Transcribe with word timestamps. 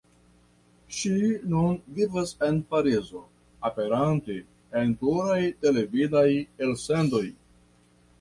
Ŝi 0.99 1.17
nun 1.49 1.75
vivas 1.97 2.31
en 2.47 2.57
Parizo, 2.71 3.21
aperante 3.69 4.37
en 4.81 4.95
pluraj 5.03 5.37
televidaj 5.67 6.25
elsendoj. 6.69 7.23